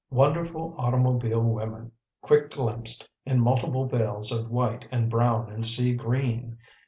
Wonderful 0.09 0.73
automobile 0.79 1.43
women 1.43 1.91
quick 2.21 2.49
glimpsed, 2.49 3.07
in 3.23 3.39
multiple 3.39 3.85
veils 3.87 4.31
of 4.31 4.49
white 4.49 4.87
and 4.91 5.11
brown 5.11 5.51
and 5.51 5.63
sea 5.63 5.93
green. 5.93 6.57